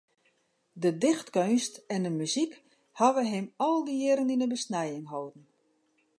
[0.81, 2.53] De dichtkeunst en de muzyk
[2.99, 5.43] hawwe him al dy jierren yn de besnijing holden.